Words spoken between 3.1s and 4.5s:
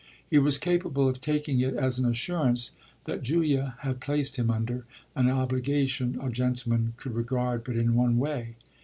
Julia had placed him